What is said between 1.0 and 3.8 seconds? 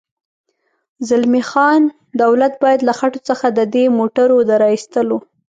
زلمی خان: دولت باید له خټو څخه د